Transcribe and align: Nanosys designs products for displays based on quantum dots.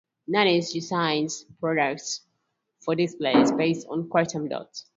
Nanosys 0.27 0.73
designs 0.73 1.45
products 1.59 2.21
for 2.83 2.95
displays 2.95 3.51
based 3.51 3.85
on 3.87 4.09
quantum 4.09 4.47
dots. 4.49 4.87